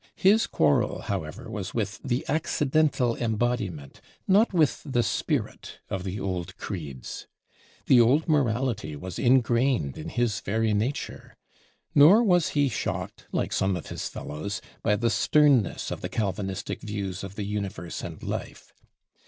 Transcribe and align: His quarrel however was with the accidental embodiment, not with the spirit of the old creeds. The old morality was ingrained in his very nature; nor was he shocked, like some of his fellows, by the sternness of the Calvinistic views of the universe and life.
His 0.15 0.47
quarrel 0.47 1.01
however 1.03 1.47
was 1.47 1.75
with 1.75 1.99
the 2.03 2.25
accidental 2.27 3.15
embodiment, 3.15 4.01
not 4.27 4.51
with 4.51 4.81
the 4.83 5.03
spirit 5.03 5.77
of 5.91 6.03
the 6.03 6.19
old 6.19 6.57
creeds. 6.57 7.27
The 7.85 8.01
old 8.01 8.27
morality 8.27 8.95
was 8.95 9.19
ingrained 9.19 9.99
in 9.99 10.09
his 10.09 10.39
very 10.39 10.73
nature; 10.73 11.35
nor 11.93 12.23
was 12.23 12.49
he 12.57 12.67
shocked, 12.67 13.27
like 13.31 13.53
some 13.53 13.75
of 13.75 13.89
his 13.89 14.09
fellows, 14.09 14.59
by 14.81 14.95
the 14.95 15.11
sternness 15.11 15.91
of 15.91 16.01
the 16.01 16.09
Calvinistic 16.09 16.81
views 16.81 17.23
of 17.23 17.35
the 17.35 17.43
universe 17.45 18.01
and 18.01 18.23
life. 18.23 18.73